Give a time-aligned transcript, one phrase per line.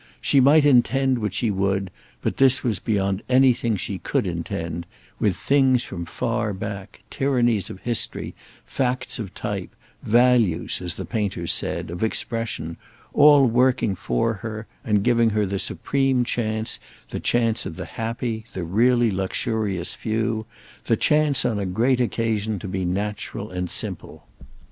[0.19, 1.91] She might intend what she would,
[2.23, 4.87] but this was beyond anything she could intend,
[5.19, 8.33] with things from far back—tyrannies of history,
[8.65, 9.69] facts of type,
[10.01, 16.23] values, as the painters said, of expression—all working for her and giving her the supreme
[16.23, 16.79] chance,
[17.11, 20.47] the chance of the happy, the really luxurious few,
[20.85, 24.25] the chance, on a great occasion, to be natural and simple.